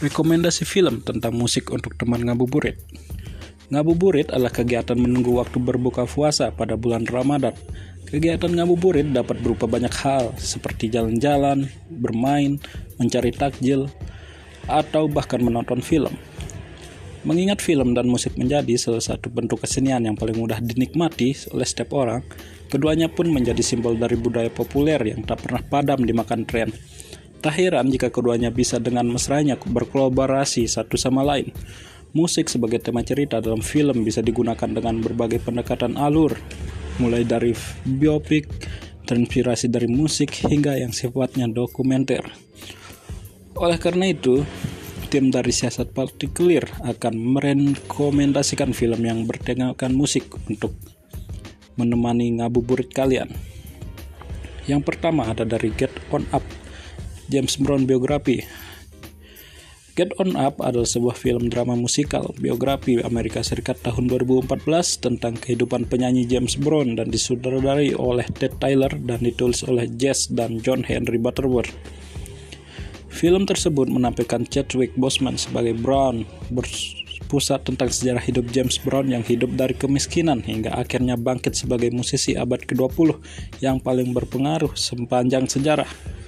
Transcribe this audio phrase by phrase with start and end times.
[0.00, 2.80] Rekomendasi film tentang musik untuk teman ngabuburit.
[3.68, 7.52] Ngabuburit adalah kegiatan menunggu waktu berbuka puasa pada bulan Ramadan.
[8.08, 12.56] Kegiatan ngabuburit dapat berupa banyak hal, seperti jalan-jalan, bermain,
[12.96, 13.92] mencari takjil,
[14.64, 16.16] atau bahkan menonton film.
[17.28, 21.92] Mengingat film dan musik menjadi salah satu bentuk kesenian yang paling mudah dinikmati oleh setiap
[21.92, 22.24] orang,
[22.72, 26.72] keduanya pun menjadi simbol dari budaya populer yang tak pernah padam dimakan tren.
[27.40, 31.48] Tak heran jika keduanya bisa dengan mesranya berkolaborasi satu sama lain.
[32.12, 36.36] Musik sebagai tema cerita dalam film bisa digunakan dengan berbagai pendekatan alur,
[37.00, 37.56] mulai dari
[37.88, 38.44] biopik,
[39.08, 42.28] terinspirasi dari musik hingga yang sifatnya dokumenter.
[43.56, 44.44] Oleh karena itu,
[45.08, 50.76] tim dari Siasat Partikelir akan merekomendasikan film yang bertemakan musik untuk
[51.80, 53.32] menemani ngabuburit kalian.
[54.68, 56.59] Yang pertama ada dari Get On Up
[57.30, 58.42] James Brown biografi.
[59.94, 64.66] Get On Up adalah sebuah film drama musikal biografi Amerika Serikat tahun 2014
[64.98, 70.58] tentang kehidupan penyanyi James Brown dan disutradarai oleh Ted Tyler dan ditulis oleh Jess dan
[70.58, 71.70] John Henry Butterworth.
[73.10, 79.54] Film tersebut menampilkan Chadwick Boseman sebagai Brown berpusat tentang sejarah hidup James Brown yang hidup
[79.54, 83.22] dari kemiskinan hingga akhirnya bangkit sebagai musisi abad ke-20
[83.62, 86.18] yang paling berpengaruh sepanjang sejarah.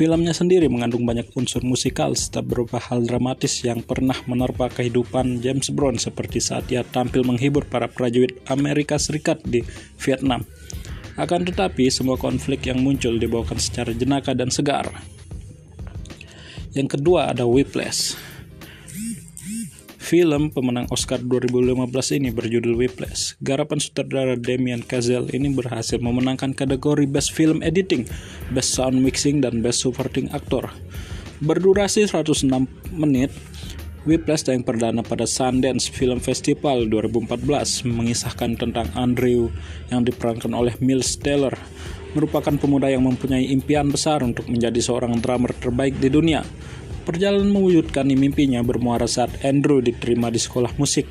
[0.00, 5.68] Filmnya sendiri mengandung banyak unsur musikal serta berupa hal dramatis yang pernah menerpa kehidupan James
[5.68, 9.60] Brown seperti saat ia tampil menghibur para prajurit Amerika Serikat di
[10.00, 10.48] Vietnam.
[11.20, 14.88] Akan tetapi, semua konflik yang muncul dibawakan secara jenaka dan segar.
[16.72, 18.29] Yang kedua ada Whiplash.
[20.10, 21.86] Film pemenang Oscar 2015
[22.18, 23.38] ini berjudul Whiplash.
[23.38, 28.10] Garapan sutradara Damien Chazelle ini berhasil memenangkan kategori Best Film Editing,
[28.50, 30.66] Best Sound Mixing, dan Best Supporting Actor.
[31.38, 32.42] Berdurasi 106
[32.90, 33.30] menit,
[34.02, 39.54] Whiplash yang perdana pada Sundance Film Festival 2014 mengisahkan tentang Andrew
[39.94, 41.54] yang diperankan oleh Miles Teller
[42.18, 46.42] merupakan pemuda yang mempunyai impian besar untuk menjadi seorang drummer terbaik di dunia.
[47.10, 51.10] Perjalanan mewujudkan mimpinya bermuara saat Andrew diterima di sekolah musik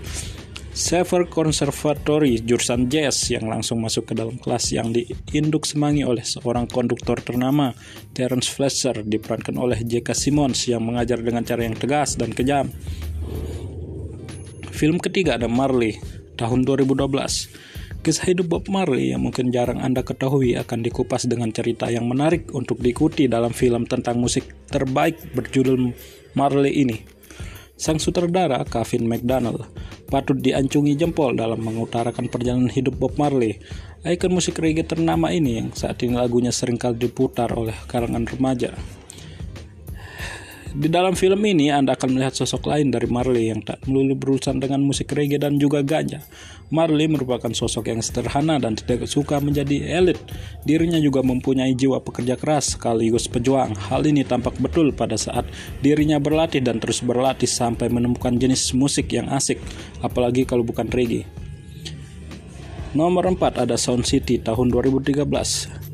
[0.72, 6.72] Sever Conservatory jurusan jazz yang langsung masuk ke dalam kelas yang diinduk semangi oleh seorang
[6.72, 7.76] konduktor ternama
[8.16, 10.16] Terence Fletcher diperankan oleh J.K.
[10.16, 12.72] Simmons yang mengajar dengan cara yang tegas dan kejam.
[14.72, 16.00] Film ketiga ada Marley
[16.40, 17.12] tahun 2012
[18.00, 22.48] Kisah hidup Bob Marley yang mungkin jarang Anda ketahui akan dikupas dengan cerita yang menarik
[22.56, 25.92] untuk diikuti dalam film tentang musik terbaik berjudul
[26.32, 27.04] Marley ini.
[27.76, 29.68] Sang sutradara, Kevin McDonald,
[30.08, 33.60] patut diancungi jempol dalam mengutarakan perjalanan hidup Bob Marley.
[34.08, 38.80] Ikon musik reggae ternama ini yang saat ini lagunya sering kali diputar oleh kalangan remaja.
[40.70, 44.62] Di dalam film ini, Anda akan melihat sosok lain dari Marley yang tak melulu berurusan
[44.62, 46.22] dengan musik reggae dan juga ganja.
[46.70, 50.22] Marley merupakan sosok yang sederhana dan tidak suka menjadi elit.
[50.62, 53.74] Dirinya juga mempunyai jiwa pekerja keras sekaligus pejuang.
[53.90, 55.50] Hal ini tampak betul pada saat
[55.82, 59.58] dirinya berlatih dan terus berlatih sampai menemukan jenis musik yang asik,
[60.06, 61.26] apalagi kalau bukan reggae.
[62.94, 65.89] Nomor 4 ada Sound City tahun 2013.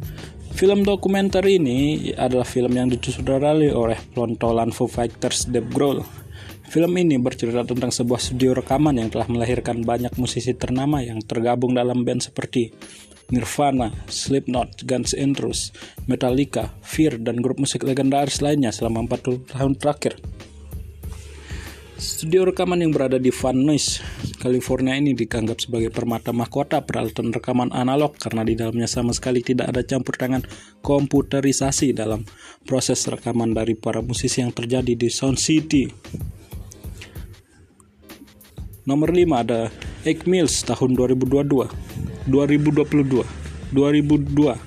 [0.56, 6.00] Film dokumenter ini adalah film yang disutradarai oleh pelontolan Foo Fighters Dave Grohl.
[6.72, 11.76] Film ini bercerita tentang sebuah studio rekaman yang telah melahirkan banyak musisi ternama yang tergabung
[11.76, 12.72] dalam band seperti
[13.36, 15.76] Nirvana, Slipknot, Guns N' Roses,
[16.08, 20.24] Metallica, Fear, dan grup musik legendaris lainnya selama 40 tahun terakhir.
[21.96, 24.04] Studio rekaman yang berada di Van Nuys,
[24.44, 29.72] California ini dianggap sebagai permata mahkota peralatan rekaman analog karena di dalamnya sama sekali tidak
[29.72, 30.44] ada campur tangan
[30.84, 32.28] komputerisasi dalam
[32.68, 35.88] proses rekaman dari para musisi yang terjadi di Sound City.
[38.84, 39.72] Nomor 5 ada
[40.04, 42.28] Egg Mills tahun 2022.
[42.28, 43.24] 2022.
[43.72, 44.65] 2002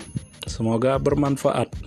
[0.46, 1.83] Semoga bermanfaat.